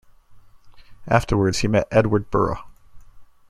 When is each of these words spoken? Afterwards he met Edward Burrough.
Afterwards 1.07 1.59
he 1.59 1.67
met 1.67 1.87
Edward 1.91 2.31
Burrough. 2.31 2.63